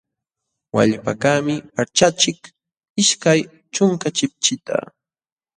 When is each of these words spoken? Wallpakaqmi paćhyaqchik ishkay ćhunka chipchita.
Wallpakaqmi 0.75 1.55
paćhyaqchik 1.75 2.39
ishkay 3.01 3.39
ćhunka 3.73 4.07
chipchita. 4.17 4.75